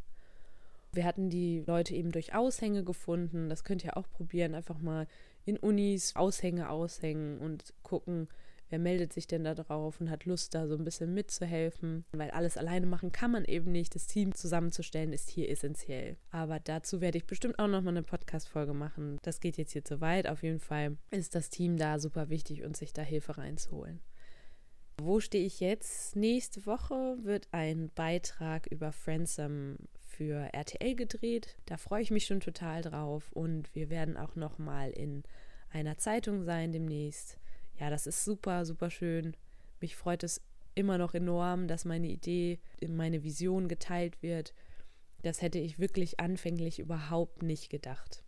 Wir 0.93 1.05
hatten 1.05 1.29
die 1.29 1.63
Leute 1.65 1.95
eben 1.95 2.11
durch 2.11 2.33
Aushänge 2.33 2.83
gefunden. 2.83 3.49
Das 3.49 3.63
könnt 3.63 3.83
ihr 3.83 3.97
auch 3.97 4.09
probieren. 4.09 4.55
Einfach 4.55 4.79
mal 4.79 5.07
in 5.45 5.57
Unis 5.57 6.15
Aushänge 6.15 6.69
aushängen 6.69 7.39
und 7.39 7.73
gucken, 7.83 8.27
wer 8.69 8.79
meldet 8.79 9.13
sich 9.13 9.27
denn 9.27 9.43
da 9.43 9.53
drauf 9.55 9.99
und 9.99 10.09
hat 10.09 10.25
Lust, 10.25 10.53
da 10.53 10.67
so 10.67 10.75
ein 10.75 10.83
bisschen 10.83 11.13
mitzuhelfen. 11.13 12.05
Weil 12.11 12.31
alles 12.31 12.57
alleine 12.57 12.85
machen 12.85 13.11
kann 13.11 13.31
man 13.31 13.45
eben 13.45 13.71
nicht. 13.71 13.95
Das 13.95 14.07
Team 14.07 14.33
zusammenzustellen 14.33 15.13
ist 15.13 15.29
hier 15.29 15.49
essentiell. 15.49 16.17
Aber 16.31 16.59
dazu 16.59 17.01
werde 17.01 17.17
ich 17.17 17.25
bestimmt 17.25 17.59
auch 17.59 17.67
nochmal 17.67 17.93
eine 17.93 18.03
Podcast-Folge 18.03 18.73
machen. 18.73 19.19
Das 19.21 19.39
geht 19.39 19.57
jetzt 19.57 19.73
hier 19.73 19.85
zu 19.85 20.01
weit. 20.01 20.27
Auf 20.27 20.43
jeden 20.43 20.59
Fall 20.59 20.97
ist 21.11 21.35
das 21.35 21.49
Team 21.49 21.77
da 21.77 21.99
super 21.99 22.29
wichtig 22.29 22.63
und 22.63 22.75
sich 22.75 22.93
da 22.93 23.01
Hilfe 23.01 23.37
reinzuholen. 23.37 23.99
Wo 24.99 25.19
stehe 25.19 25.45
ich 25.45 25.59
jetzt? 25.59 26.15
Nächste 26.15 26.65
Woche 26.65 27.17
wird 27.21 27.47
ein 27.51 27.91
Beitrag 27.93 28.65
über 28.67 28.91
Friendsome 28.91 29.77
für 30.01 30.51
RTL 30.53 30.95
gedreht. 30.95 31.55
Da 31.65 31.77
freue 31.77 32.01
ich 32.01 32.09
mich 32.09 32.25
schon 32.25 32.39
total 32.39 32.81
drauf 32.81 33.31
und 33.31 33.73
wir 33.75 33.91
werden 33.91 34.17
auch 34.17 34.35
noch 34.35 34.57
mal 34.57 34.89
in 34.89 35.21
einer 35.69 35.99
Zeitung 35.99 36.43
sein 36.43 36.71
demnächst. 36.71 37.37
Ja, 37.79 37.89
das 37.89 38.07
ist 38.07 38.25
super, 38.25 38.65
super 38.65 38.89
schön. 38.89 39.35
Mich 39.79 39.95
freut 39.95 40.23
es 40.23 40.41
immer 40.75 40.97
noch 40.97 41.13
enorm, 41.13 41.67
dass 41.67 41.85
meine 41.85 42.07
Idee, 42.07 42.59
meine 42.87 43.23
Vision 43.23 43.67
geteilt 43.67 44.21
wird. 44.21 44.53
Das 45.23 45.41
hätte 45.41 45.59
ich 45.59 45.79
wirklich 45.79 46.19
anfänglich 46.19 46.79
überhaupt 46.79 47.43
nicht 47.43 47.69
gedacht. 47.69 48.23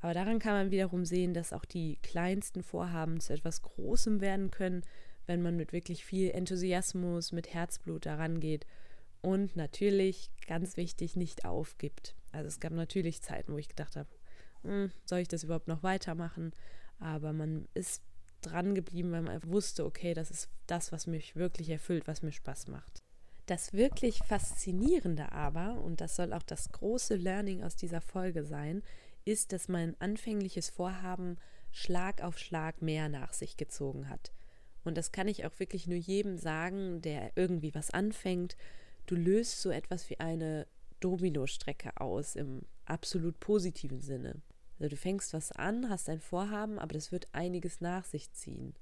Aber 0.00 0.14
daran 0.14 0.38
kann 0.40 0.54
man 0.54 0.70
wiederum 0.70 1.04
sehen, 1.04 1.34
dass 1.34 1.52
auch 1.52 1.64
die 1.64 1.96
kleinsten 2.02 2.62
Vorhaben 2.62 3.20
zu 3.20 3.32
etwas 3.32 3.62
Großem 3.62 4.20
werden 4.20 4.50
können, 4.50 4.82
wenn 5.26 5.42
man 5.42 5.56
mit 5.56 5.72
wirklich 5.72 6.04
viel 6.04 6.30
Enthusiasmus, 6.30 7.30
mit 7.30 7.54
Herzblut 7.54 8.06
daran 8.06 8.40
geht 8.40 8.66
und 9.22 9.54
natürlich, 9.54 10.30
ganz 10.48 10.76
wichtig, 10.76 11.14
nicht 11.16 11.44
aufgibt. 11.44 12.16
Also 12.32 12.48
es 12.48 12.58
gab 12.58 12.72
natürlich 12.72 13.22
Zeiten, 13.22 13.52
wo 13.52 13.58
ich 13.58 13.68
gedacht 13.68 13.94
habe, 13.94 14.08
hm, 14.62 14.90
soll 15.04 15.20
ich 15.20 15.28
das 15.28 15.44
überhaupt 15.44 15.68
noch 15.68 15.84
weitermachen? 15.84 16.52
Aber 16.98 17.32
man 17.32 17.68
ist 17.74 18.02
dran 18.42 18.74
geblieben, 18.74 19.12
weil 19.12 19.22
man 19.22 19.40
wusste, 19.44 19.84
okay, 19.84 20.14
das 20.14 20.30
ist 20.30 20.48
das, 20.66 20.92
was 20.92 21.06
mich 21.06 21.36
wirklich 21.36 21.70
erfüllt, 21.70 22.06
was 22.06 22.22
mir 22.22 22.32
Spaß 22.32 22.68
macht. 22.68 23.02
Das 23.46 23.72
wirklich 23.72 24.18
Faszinierende 24.18 25.32
aber, 25.32 25.80
und 25.82 26.00
das 26.00 26.16
soll 26.16 26.32
auch 26.32 26.42
das 26.42 26.70
große 26.70 27.16
Learning 27.16 27.62
aus 27.62 27.76
dieser 27.76 28.00
Folge 28.00 28.44
sein, 28.44 28.82
ist, 29.24 29.52
dass 29.52 29.68
mein 29.68 30.00
anfängliches 30.00 30.70
Vorhaben 30.70 31.38
Schlag 31.70 32.22
auf 32.22 32.38
Schlag 32.38 32.82
mehr 32.82 33.08
nach 33.08 33.32
sich 33.32 33.56
gezogen 33.56 34.08
hat. 34.08 34.32
Und 34.84 34.96
das 34.98 35.12
kann 35.12 35.28
ich 35.28 35.46
auch 35.46 35.58
wirklich 35.58 35.86
nur 35.86 35.96
jedem 35.96 36.38
sagen, 36.38 37.02
der 37.02 37.32
irgendwie 37.36 37.74
was 37.74 37.90
anfängt 37.90 38.56
du 39.06 39.14
löst 39.16 39.60
so 39.60 39.70
etwas 39.70 40.08
wie 40.10 40.20
eine 40.20 40.66
Dominostrecke 41.00 42.00
aus 42.00 42.36
im 42.36 42.62
absolut 42.84 43.38
positiven 43.40 44.00
Sinne. 44.00 44.40
Also 44.82 44.96
du 44.96 44.96
fängst 44.96 45.32
was 45.32 45.52
an, 45.52 45.88
hast 45.88 46.08
ein 46.08 46.18
Vorhaben, 46.18 46.80
aber 46.80 46.92
das 46.92 47.12
wird 47.12 47.28
einiges 47.30 47.80
nach 47.80 48.04
sich 48.04 48.32
ziehen. 48.32 48.74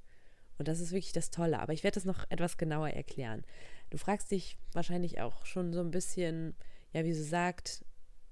Und 0.57 0.67
das 0.67 0.81
ist 0.81 0.93
wirklich 0.93 1.13
das 1.13 1.31
Tolle. 1.31 1.61
Aber 1.61 1.75
ich 1.75 1.85
werde 1.85 1.97
das 1.97 2.07
noch 2.07 2.25
etwas 2.31 2.57
genauer 2.57 2.89
erklären. 2.89 3.45
Du 3.91 3.99
fragst 3.99 4.31
dich 4.31 4.57
wahrscheinlich 4.73 5.21
auch 5.21 5.45
schon 5.45 5.75
so 5.75 5.81
ein 5.81 5.91
bisschen, 5.91 6.55
ja, 6.95 7.05
wie 7.05 7.13
sie 7.13 7.23
sagt, 7.23 7.85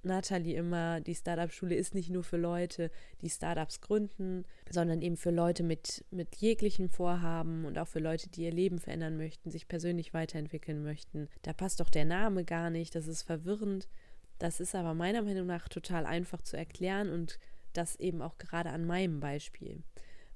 Nathalie 0.03 0.57
immer, 0.57 1.03
die 1.03 1.15
Startup-Schule 1.15 1.75
ist 1.75 1.95
nicht 1.95 2.09
nur 2.09 2.25
für 2.25 2.39
Leute, 2.39 2.91
die 3.21 3.29
Startups 3.29 3.83
gründen, 3.83 4.47
sondern 4.71 5.03
eben 5.03 5.19
für 5.19 5.31
Leute 5.31 5.63
mit, 5.63 6.07
mit 6.11 6.37
jeglichen 6.37 6.89
Vorhaben 6.89 7.67
und 7.67 7.79
auch 7.79 7.89
für 7.89 7.99
Leute, 7.99 8.31
die 8.31 8.45
ihr 8.45 8.53
Leben 8.53 8.79
verändern 8.79 9.19
möchten, 9.19 9.51
sich 9.51 9.69
persönlich 9.69 10.15
weiterentwickeln 10.15 10.83
möchten. 10.83 11.29
Da 11.43 11.53
passt 11.53 11.81
doch 11.81 11.91
der 11.91 12.07
Name 12.07 12.47
gar 12.47 12.71
nicht, 12.71 12.95
das 12.95 13.07
ist 13.09 13.25
verwirrend. 13.25 13.91
Das 14.39 14.59
ist 14.59 14.75
aber 14.75 14.95
meiner 14.95 15.21
Meinung 15.21 15.47
nach 15.47 15.69
total 15.69 16.07
einfach 16.07 16.41
zu 16.41 16.57
erklären 16.57 17.11
und 17.11 17.39
das 17.79 17.97
eben 17.97 18.21
auch 18.21 18.37
gerade 18.37 18.71
an 18.71 18.85
meinem 18.85 19.21
Beispiel, 19.21 19.83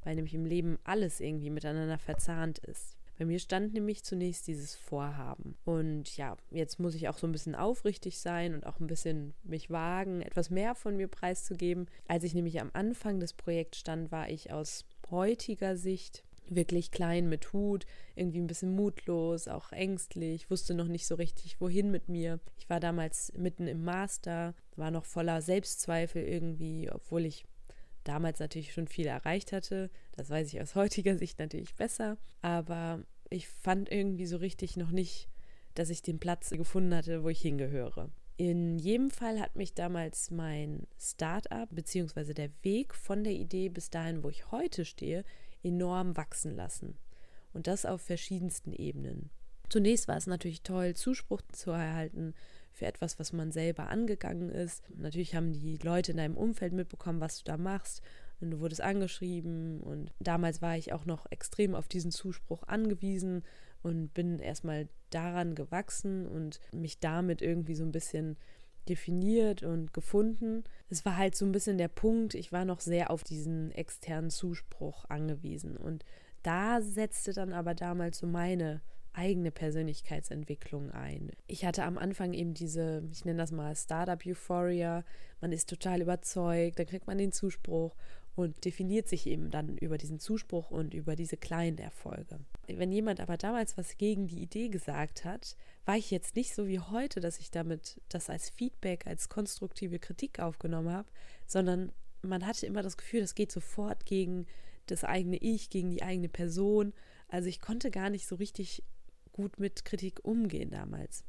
weil 0.04 0.14
nämlich 0.14 0.34
im 0.34 0.46
Leben 0.46 0.78
alles 0.84 1.20
irgendwie 1.20 1.50
miteinander 1.50 1.98
verzahnt 1.98 2.58
ist. 2.60 2.96
Bei 3.18 3.26
mir 3.26 3.38
stand 3.38 3.74
nämlich 3.74 4.04
zunächst 4.04 4.46
dieses 4.46 4.74
Vorhaben. 4.74 5.56
Und 5.64 6.16
ja, 6.16 6.36
jetzt 6.50 6.80
muss 6.80 6.94
ich 6.94 7.08
auch 7.08 7.18
so 7.18 7.26
ein 7.26 7.32
bisschen 7.32 7.54
aufrichtig 7.54 8.18
sein 8.18 8.54
und 8.54 8.66
auch 8.66 8.80
ein 8.80 8.86
bisschen 8.86 9.34
mich 9.42 9.70
wagen, 9.70 10.22
etwas 10.22 10.50
mehr 10.50 10.74
von 10.74 10.96
mir 10.96 11.08
preiszugeben. 11.08 11.86
Als 12.08 12.24
ich 12.24 12.34
nämlich 12.34 12.60
am 12.60 12.70
Anfang 12.72 13.20
des 13.20 13.34
Projekts 13.34 13.78
stand, 13.78 14.10
war 14.10 14.30
ich 14.30 14.52
aus 14.52 14.86
heutiger 15.10 15.76
Sicht 15.76 16.24
wirklich 16.48 16.90
klein 16.90 17.28
mit 17.28 17.52
Hut, 17.52 17.86
irgendwie 18.14 18.40
ein 18.40 18.46
bisschen 18.46 18.74
mutlos, 18.74 19.48
auch 19.48 19.72
ängstlich, 19.72 20.50
wusste 20.50 20.74
noch 20.74 20.88
nicht 20.88 21.06
so 21.06 21.14
richtig, 21.14 21.60
wohin 21.60 21.90
mit 21.90 22.08
mir. 22.08 22.40
Ich 22.58 22.68
war 22.68 22.80
damals 22.80 23.32
mitten 23.36 23.66
im 23.66 23.84
Master, 23.84 24.54
war 24.76 24.90
noch 24.90 25.04
voller 25.04 25.42
Selbstzweifel 25.42 26.22
irgendwie, 26.22 26.90
obwohl 26.90 27.24
ich 27.24 27.44
damals 28.04 28.40
natürlich 28.40 28.72
schon 28.72 28.88
viel 28.88 29.06
erreicht 29.06 29.52
hatte. 29.52 29.90
Das 30.12 30.30
weiß 30.30 30.48
ich 30.52 30.60
aus 30.60 30.74
heutiger 30.76 31.16
Sicht 31.16 31.38
natürlich 31.38 31.74
besser. 31.74 32.16
Aber 32.40 33.02
ich 33.30 33.48
fand 33.48 33.90
irgendwie 33.90 34.26
so 34.26 34.36
richtig 34.36 34.76
noch 34.76 34.90
nicht, 34.90 35.28
dass 35.74 35.90
ich 35.90 36.02
den 36.02 36.18
Platz 36.18 36.50
gefunden 36.50 36.94
hatte, 36.94 37.22
wo 37.22 37.28
ich 37.28 37.40
hingehöre. 37.40 38.10
In 38.36 38.78
jedem 38.78 39.10
Fall 39.10 39.40
hat 39.40 39.56
mich 39.56 39.74
damals 39.74 40.30
mein 40.30 40.86
Start-up 40.98 41.68
bzw. 41.70 42.32
der 42.34 42.50
Weg 42.62 42.94
von 42.94 43.24
der 43.24 43.34
Idee 43.34 43.68
bis 43.68 43.90
dahin, 43.90 44.24
wo 44.24 44.30
ich 44.30 44.50
heute 44.50 44.84
stehe, 44.84 45.24
enorm 45.62 46.16
wachsen 46.16 46.54
lassen. 46.54 46.98
Und 47.52 47.66
das 47.66 47.84
auf 47.86 48.00
verschiedensten 48.00 48.72
Ebenen. 48.72 49.30
Zunächst 49.68 50.08
war 50.08 50.16
es 50.16 50.26
natürlich 50.26 50.62
toll, 50.62 50.94
Zuspruch 50.94 51.42
zu 51.52 51.70
erhalten 51.70 52.34
für 52.72 52.86
etwas, 52.86 53.18
was 53.18 53.32
man 53.32 53.52
selber 53.52 53.88
angegangen 53.88 54.50
ist. 54.50 54.84
Natürlich 54.96 55.34
haben 55.34 55.52
die 55.52 55.78
Leute 55.78 56.12
in 56.12 56.18
deinem 56.18 56.36
Umfeld 56.36 56.72
mitbekommen, 56.72 57.20
was 57.20 57.38
du 57.38 57.44
da 57.44 57.56
machst. 57.56 58.02
Und 58.40 58.50
du 58.50 58.60
wurdest 58.60 58.80
angeschrieben. 58.80 59.80
Und 59.80 60.12
damals 60.20 60.62
war 60.62 60.76
ich 60.76 60.92
auch 60.92 61.06
noch 61.06 61.26
extrem 61.30 61.74
auf 61.74 61.88
diesen 61.88 62.10
Zuspruch 62.10 62.64
angewiesen 62.64 63.44
und 63.82 64.12
bin 64.14 64.38
erstmal 64.38 64.88
daran 65.10 65.54
gewachsen 65.54 66.26
und 66.26 66.60
mich 66.72 67.00
damit 67.00 67.42
irgendwie 67.42 67.74
so 67.74 67.84
ein 67.84 67.92
bisschen 67.92 68.36
definiert 68.88 69.62
und 69.62 69.92
gefunden. 69.92 70.64
Es 70.88 71.04
war 71.04 71.16
halt 71.16 71.34
so 71.36 71.44
ein 71.44 71.52
bisschen 71.52 71.78
der 71.78 71.88
Punkt, 71.88 72.34
ich 72.34 72.52
war 72.52 72.64
noch 72.64 72.80
sehr 72.80 73.10
auf 73.10 73.24
diesen 73.24 73.70
externen 73.72 74.30
Zuspruch 74.30 75.04
angewiesen. 75.08 75.76
Und 75.76 76.04
da 76.42 76.80
setzte 76.80 77.32
dann 77.32 77.52
aber 77.52 77.74
damals 77.74 78.18
so 78.18 78.26
meine 78.26 78.80
eigene 79.14 79.50
Persönlichkeitsentwicklung 79.50 80.90
ein. 80.90 81.30
Ich 81.46 81.64
hatte 81.64 81.84
am 81.84 81.98
Anfang 81.98 82.32
eben 82.32 82.54
diese, 82.54 83.02
ich 83.12 83.24
nenne 83.24 83.38
das 83.38 83.52
mal 83.52 83.76
Startup 83.76 84.20
Euphoria. 84.24 85.04
Man 85.40 85.52
ist 85.52 85.68
total 85.68 86.00
überzeugt, 86.00 86.78
dann 86.78 86.86
kriegt 86.86 87.06
man 87.06 87.18
den 87.18 87.32
Zuspruch 87.32 87.94
und 88.34 88.64
definiert 88.64 89.08
sich 89.08 89.26
eben 89.26 89.50
dann 89.50 89.76
über 89.76 89.98
diesen 89.98 90.18
Zuspruch 90.18 90.70
und 90.70 90.94
über 90.94 91.16
diese 91.16 91.36
kleinen 91.36 91.78
Erfolge. 91.78 92.38
Wenn 92.66 92.92
jemand 92.92 93.20
aber 93.20 93.36
damals 93.36 93.76
was 93.76 93.98
gegen 93.98 94.26
die 94.26 94.42
Idee 94.42 94.68
gesagt 94.68 95.24
hat, 95.24 95.56
war 95.84 95.96
ich 95.96 96.10
jetzt 96.10 96.36
nicht 96.36 96.54
so 96.54 96.66
wie 96.66 96.80
heute, 96.80 97.20
dass 97.20 97.38
ich 97.38 97.50
damit 97.50 98.00
das 98.08 98.30
als 98.30 98.48
Feedback, 98.48 99.06
als 99.06 99.28
konstruktive 99.28 99.98
Kritik 99.98 100.40
aufgenommen 100.40 100.90
habe, 100.90 101.08
sondern 101.46 101.92
man 102.22 102.46
hatte 102.46 102.66
immer 102.66 102.82
das 102.82 102.96
Gefühl, 102.96 103.20
das 103.20 103.34
geht 103.34 103.52
sofort 103.52 104.06
gegen 104.06 104.46
das 104.86 105.04
eigene 105.04 105.36
Ich, 105.36 105.70
gegen 105.70 105.90
die 105.90 106.02
eigene 106.02 106.28
Person. 106.28 106.92
Also 107.28 107.48
ich 107.48 107.60
konnte 107.60 107.90
gar 107.90 108.10
nicht 108.10 108.26
so 108.26 108.36
richtig 108.36 108.82
gut 109.32 109.58
mit 109.58 109.84
Kritik 109.84 110.20
umgehen 110.22 110.70
damals. 110.70 111.24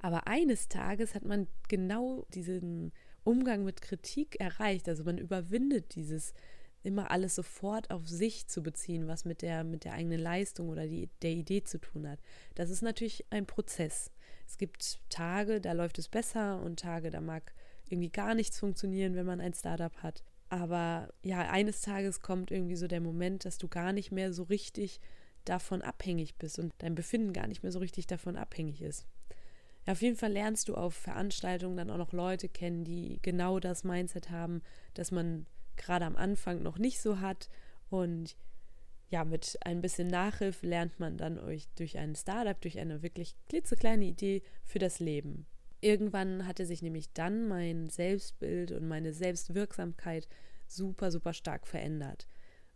Aber 0.00 0.26
eines 0.26 0.68
Tages 0.68 1.14
hat 1.14 1.24
man 1.24 1.46
genau 1.68 2.26
diesen 2.34 2.92
Umgang 3.26 3.64
mit 3.64 3.82
Kritik 3.82 4.40
erreicht. 4.40 4.88
Also 4.88 5.04
man 5.04 5.18
überwindet 5.18 5.94
dieses 5.94 6.32
immer 6.82 7.10
alles 7.10 7.34
sofort 7.34 7.90
auf 7.90 8.08
sich 8.08 8.46
zu 8.46 8.62
beziehen, 8.62 9.08
was 9.08 9.24
mit 9.24 9.42
der, 9.42 9.64
mit 9.64 9.84
der 9.84 9.94
eigenen 9.94 10.20
Leistung 10.20 10.68
oder 10.68 10.86
die, 10.86 11.10
der 11.22 11.32
Idee 11.32 11.64
zu 11.64 11.78
tun 11.78 12.08
hat. 12.08 12.20
Das 12.54 12.70
ist 12.70 12.82
natürlich 12.82 13.26
ein 13.30 13.46
Prozess. 13.46 14.12
Es 14.46 14.56
gibt 14.56 15.00
Tage, 15.10 15.60
da 15.60 15.72
läuft 15.72 15.98
es 15.98 16.08
besser 16.08 16.62
und 16.62 16.78
Tage, 16.78 17.10
da 17.10 17.20
mag 17.20 17.52
irgendwie 17.88 18.10
gar 18.10 18.34
nichts 18.34 18.60
funktionieren, 18.60 19.16
wenn 19.16 19.26
man 19.26 19.40
ein 19.40 19.54
Startup 19.54 19.94
hat. 20.02 20.22
Aber 20.48 21.12
ja, 21.22 21.40
eines 21.50 21.80
Tages 21.80 22.20
kommt 22.20 22.52
irgendwie 22.52 22.76
so 22.76 22.86
der 22.86 23.00
Moment, 23.00 23.44
dass 23.44 23.58
du 23.58 23.66
gar 23.66 23.92
nicht 23.92 24.12
mehr 24.12 24.32
so 24.32 24.44
richtig 24.44 25.00
davon 25.44 25.82
abhängig 25.82 26.36
bist 26.36 26.58
und 26.58 26.72
dein 26.78 26.94
Befinden 26.94 27.32
gar 27.32 27.48
nicht 27.48 27.64
mehr 27.64 27.72
so 27.72 27.80
richtig 27.80 28.06
davon 28.06 28.36
abhängig 28.36 28.82
ist. 28.82 29.06
Ja, 29.86 29.92
auf 29.92 30.02
jeden 30.02 30.16
Fall 30.16 30.32
lernst 30.32 30.68
du 30.68 30.74
auf 30.74 30.94
Veranstaltungen 30.94 31.76
dann 31.76 31.90
auch 31.90 31.96
noch 31.96 32.12
Leute 32.12 32.48
kennen, 32.48 32.84
die 32.84 33.20
genau 33.22 33.60
das 33.60 33.84
Mindset 33.84 34.30
haben, 34.30 34.62
dass 34.94 35.12
man 35.12 35.46
gerade 35.76 36.04
am 36.04 36.16
Anfang 36.16 36.62
noch 36.62 36.78
nicht 36.78 37.00
so 37.00 37.20
hat. 37.20 37.48
Und 37.88 38.36
ja, 39.08 39.24
mit 39.24 39.56
ein 39.64 39.80
bisschen 39.80 40.08
Nachhilfe 40.08 40.66
lernt 40.66 40.98
man 40.98 41.16
dann 41.16 41.38
euch 41.38 41.68
durch 41.76 41.98
ein 41.98 42.16
Startup, 42.16 42.60
durch 42.60 42.78
eine 42.78 43.02
wirklich 43.02 43.36
klitzekleine 43.48 44.04
Idee 44.04 44.42
für 44.64 44.80
das 44.80 44.98
Leben. 44.98 45.46
Irgendwann 45.80 46.46
hatte 46.46 46.66
sich 46.66 46.82
nämlich 46.82 47.12
dann 47.12 47.46
mein 47.46 47.88
Selbstbild 47.88 48.72
und 48.72 48.88
meine 48.88 49.12
Selbstwirksamkeit 49.12 50.26
super, 50.66 51.12
super 51.12 51.32
stark 51.32 51.68
verändert. 51.68 52.26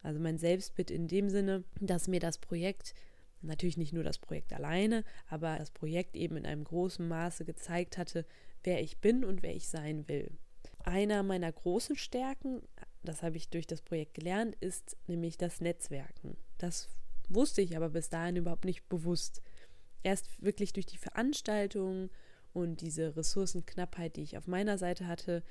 Also 0.03 0.21
mein 0.21 0.39
Selbstbild 0.39 0.91
in 0.91 1.09
dem 1.09 1.29
Sinne, 1.29 1.65
dass 1.81 2.07
mir 2.07 2.21
das 2.21 2.39
Projekt, 2.39 2.95
natürlich 3.43 3.77
nicht 3.77 3.93
nur 3.93 4.05
das 4.05 4.19
Projekt 4.19 4.53
alleine, 4.53 5.05
aber 5.29 5.59
das 5.59 5.71
Projekt 5.71 6.17
eben 6.17 6.37
in 6.37 6.47
einem 6.47 6.65
großen 6.65 7.07
Maße 7.07 7.45
gezeigt 7.45 7.99
hatte, 7.99 8.27
wer 8.63 8.83
ich 8.83 8.99
bin 8.99 9.25
und 9.25 9.43
wer 9.43 9.55
ich 9.55 9.69
sein 9.69 10.09
will. 10.09 10.31
Einer 10.85 11.23
meiner 11.23 11.51
großen 11.51 11.97
Stärken, 11.97 12.63
das 13.03 13.23
habe 13.23 13.37
ich 13.37 13.49
durch 13.49 13.67
das 13.67 13.83
Projekt 13.83 14.15
gelernt, 14.15 14.57
ist 14.61 14.97
nämlich 15.07 15.37
das 15.37 15.61
Netzwerken. 15.61 16.37
Das 16.59 16.89
wusste 17.29 17.63
ich 17.63 17.77
aber 17.77 17.91
bis 17.91 18.09
dahin 18.09 18.37
überhaupt 18.37 18.65
nicht 18.65 18.89
bewusst. 18.89 19.43
Erst 20.03 20.43
wirklich 20.43 20.73
durch 20.73 20.87
die 20.87 20.99
Veranstaltung 20.99 22.11
und 22.53 22.81
diese 22.81 23.17
Ressourcenknappheit, 23.17 24.17
die 24.17 24.23
ich 24.23 24.37
auf 24.37 24.47
meiner 24.47 24.79
Seite 24.79 25.07
hatte, 25.07 25.43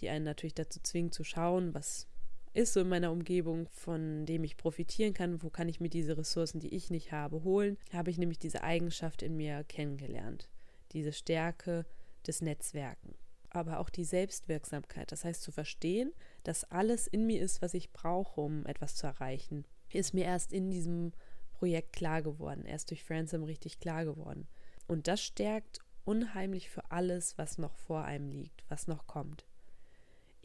die 0.00 0.08
einen 0.08 0.24
natürlich 0.24 0.54
dazu 0.54 0.80
zwingt 0.80 1.14
zu 1.14 1.24
schauen, 1.24 1.74
was 1.74 2.06
ist 2.54 2.72
so 2.72 2.80
in 2.80 2.88
meiner 2.88 3.10
Umgebung, 3.10 3.68
von 3.72 4.26
dem 4.26 4.44
ich 4.44 4.56
profitieren 4.56 5.12
kann, 5.12 5.42
wo 5.42 5.50
kann 5.50 5.68
ich 5.68 5.80
mir 5.80 5.90
diese 5.90 6.16
Ressourcen, 6.16 6.60
die 6.60 6.74
ich 6.74 6.88
nicht 6.88 7.12
habe, 7.12 7.42
holen, 7.42 7.76
habe 7.92 8.10
ich 8.10 8.18
nämlich 8.18 8.38
diese 8.38 8.62
Eigenschaft 8.62 9.22
in 9.22 9.36
mir 9.36 9.64
kennengelernt. 9.64 10.48
Diese 10.92 11.12
Stärke 11.12 11.84
des 12.26 12.40
Netzwerken. 12.40 13.14
Aber 13.50 13.80
auch 13.80 13.90
die 13.90 14.04
Selbstwirksamkeit, 14.04 15.12
das 15.12 15.24
heißt 15.24 15.42
zu 15.42 15.52
verstehen, 15.52 16.12
dass 16.44 16.64
alles 16.70 17.06
in 17.06 17.26
mir 17.26 17.42
ist, 17.42 17.60
was 17.60 17.74
ich 17.74 17.92
brauche, 17.92 18.40
um 18.40 18.66
etwas 18.66 18.94
zu 18.96 19.06
erreichen, 19.06 19.64
ist 19.92 20.14
mir 20.14 20.24
erst 20.24 20.52
in 20.52 20.70
diesem 20.70 21.12
Projekt 21.52 21.92
klar 21.92 22.22
geworden, 22.22 22.66
erst 22.66 22.90
durch 22.90 23.04
Fransom 23.04 23.44
richtig 23.44 23.80
klar 23.80 24.04
geworden. 24.04 24.48
Und 24.86 25.08
das 25.08 25.22
stärkt 25.22 25.80
unheimlich 26.04 26.68
für 26.68 26.90
alles, 26.90 27.38
was 27.38 27.58
noch 27.58 27.76
vor 27.76 28.04
einem 28.04 28.30
liegt, 28.30 28.64
was 28.68 28.86
noch 28.86 29.06
kommt. 29.06 29.46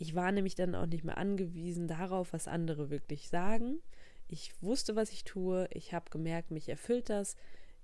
Ich 0.02 0.16
war 0.16 0.32
nämlich 0.32 0.56
dann 0.56 0.76
auch 0.76 0.86
nicht 0.86 1.04
mehr 1.04 1.18
angewiesen 1.18 1.90
darauf, 1.90 2.32
was 2.32 2.48
andere 2.48 2.90
wirklich 2.90 3.28
sagen. 3.28 3.82
Ich 4.30 4.54
wusste, 4.64 4.96
was 4.96 5.12
ich 5.12 5.26
tue. 5.26 5.68
Ich 5.74 5.94
habe 5.94 6.10
gemerkt, 6.10 6.52
mich 6.52 6.70
erfüllt 6.70 7.10
das. 7.10 7.36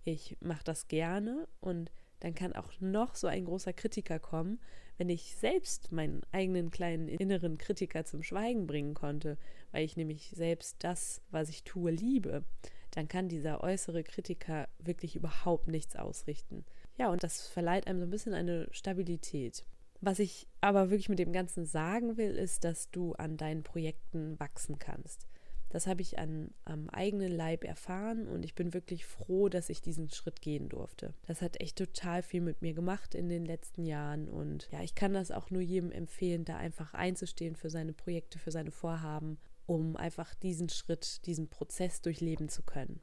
Ich 0.06 0.38
mache 0.40 0.64
das 0.64 0.88
gerne. 0.88 1.46
Und 1.60 1.92
dann 2.22 2.34
kann 2.34 2.54
auch 2.54 2.72
noch 2.80 3.16
so 3.16 3.28
ein 3.28 3.44
großer 3.44 3.74
Kritiker 3.74 4.20
kommen, 4.20 4.62
wenn 4.98 5.10
ich 5.10 5.36
selbst 5.36 5.92
meinen 5.92 6.22
eigenen 6.32 6.72
kleinen 6.72 7.10
inneren 7.10 7.58
Kritiker 7.58 8.06
zum 8.06 8.24
Schweigen 8.24 8.66
bringen 8.66 8.94
konnte, 8.94 9.38
weil 9.74 9.84
ich 9.84 9.98
nämlich 9.98 10.30
selbst 10.30 10.78
das, 10.86 11.22
was 11.32 11.50
ich 11.50 11.66
tue, 11.66 11.92
liebe, 11.92 12.46
dann 12.92 13.10
kann 13.10 13.28
dieser 13.28 13.62
äußere 13.62 14.06
Kritiker 14.06 14.70
wirklich 14.80 15.18
überhaupt 15.18 15.68
nichts 15.68 15.98
ausrichten. 15.98 16.64
Ja, 16.98 17.10
und 17.10 17.24
das 17.24 17.46
verleiht 17.46 17.88
einem 17.88 18.00
so 18.00 18.06
ein 18.06 18.12
bisschen 18.12 18.34
eine 18.34 18.70
Stabilität. 18.72 19.66
Was 20.02 20.20
ich 20.20 20.48
aber 20.62 20.90
wirklich 20.90 21.10
mit 21.10 21.20
dem 21.20 21.34
Ganzen 21.34 21.66
sagen 21.66 22.18
will, 22.18 22.32
ist, 22.32 22.64
dass 22.64 22.92
du 22.92 23.14
an 23.14 23.38
deinen 23.38 23.64
Projekten 23.64 24.40
wachsen 24.40 24.78
kannst. 24.78 25.28
Das 25.70 25.88
habe 25.88 26.02
ich 26.02 26.20
an, 26.20 26.52
am 26.64 26.90
eigenen 26.90 27.32
Leib 27.32 27.66
erfahren 27.66 28.28
und 28.28 28.46
ich 28.46 28.56
bin 28.56 28.74
wirklich 28.74 29.06
froh, 29.06 29.50
dass 29.50 29.70
ich 29.70 29.82
diesen 29.82 30.10
Schritt 30.10 30.42
gehen 30.42 30.70
durfte. 30.70 31.14
Das 31.28 31.42
hat 31.42 31.60
echt 31.60 31.78
total 31.78 32.24
viel 32.24 32.42
mit 32.42 32.62
mir 32.62 32.74
gemacht 32.74 33.14
in 33.14 33.28
den 33.28 33.46
letzten 33.46 33.86
Jahren 33.86 34.30
und 34.30 34.70
ja, 34.72 34.82
ich 34.84 34.96
kann 34.96 35.14
das 35.14 35.32
auch 35.32 35.50
nur 35.50 35.62
jedem 35.62 35.92
empfehlen, 35.92 36.46
da 36.46 36.56
einfach 36.56 36.94
einzustehen 36.94 37.58
für 37.58 37.70
seine 37.70 37.92
Projekte, 37.92 38.40
für 38.40 38.52
seine 38.52 38.72
Vorhaben, 38.72 39.38
um 39.66 39.98
einfach 39.98 40.34
diesen 40.36 40.70
Schritt, 40.70 41.25
diesen 41.25 41.50
Prozess 41.50 42.02
durchleben 42.02 42.48
zu 42.48 42.64
können. 42.64 43.02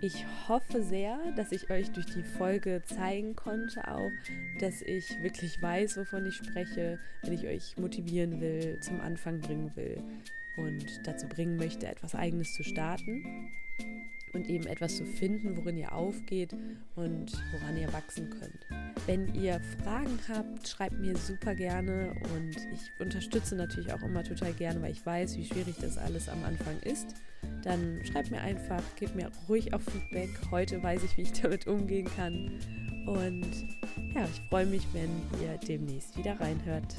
Ich 0.00 0.24
hoffe 0.48 0.82
sehr, 0.82 1.18
dass 1.36 1.52
ich 1.52 1.70
euch 1.70 1.90
durch 1.90 2.06
die 2.06 2.22
Folge 2.22 2.82
zeigen 2.84 3.36
konnte, 3.36 3.86
auch, 3.88 4.10
dass 4.58 4.82
ich 4.82 5.22
wirklich 5.22 5.60
weiß, 5.60 5.96
wovon 5.98 6.26
ich 6.26 6.36
spreche, 6.36 6.98
wenn 7.22 7.32
ich 7.32 7.46
euch 7.46 7.76
motivieren 7.76 8.40
will, 8.40 8.78
zum 8.80 9.00
Anfang 9.00 9.40
bringen 9.40 9.74
will 9.76 10.02
und 10.56 10.86
dazu 11.04 11.28
bringen 11.28 11.56
möchte, 11.56 11.86
etwas 11.86 12.14
Eigenes 12.14 12.54
zu 12.54 12.62
starten 12.62 13.50
und 14.32 14.48
eben 14.48 14.66
etwas 14.66 14.96
zu 14.96 15.04
finden, 15.04 15.56
worin 15.56 15.76
ihr 15.76 15.92
aufgeht 15.92 16.52
und 16.94 17.32
woran 17.52 17.76
ihr 17.76 17.92
wachsen 17.92 18.30
könnt. 18.30 18.66
Wenn 19.06 19.34
ihr 19.34 19.60
Fragen 19.82 20.18
habt, 20.28 20.68
schreibt 20.68 20.98
mir 20.98 21.16
super 21.16 21.54
gerne 21.54 22.14
und 22.34 22.56
ich 22.72 22.90
unterstütze 23.00 23.56
natürlich 23.56 23.92
auch 23.92 24.02
immer 24.02 24.22
total 24.22 24.52
gerne, 24.52 24.80
weil 24.82 24.92
ich 24.92 25.04
weiß, 25.04 25.36
wie 25.36 25.44
schwierig 25.44 25.76
das 25.80 25.98
alles 25.98 26.28
am 26.28 26.44
Anfang 26.44 26.78
ist. 26.80 27.14
Dann 27.62 28.00
schreibt 28.04 28.30
mir 28.30 28.40
einfach, 28.40 28.82
gebt 28.96 29.14
mir 29.14 29.30
ruhig 29.48 29.72
auch 29.74 29.80
Feedback. 29.80 30.30
Heute 30.50 30.82
weiß 30.82 31.02
ich, 31.04 31.16
wie 31.16 31.22
ich 31.22 31.32
damit 31.42 31.66
umgehen 31.66 32.08
kann. 32.16 32.50
Und 33.06 33.50
ja, 34.14 34.24
ich 34.24 34.40
freue 34.48 34.66
mich, 34.66 34.86
wenn 34.92 35.10
ihr 35.42 35.58
demnächst 35.66 36.16
wieder 36.16 36.38
reinhört. 36.40 36.94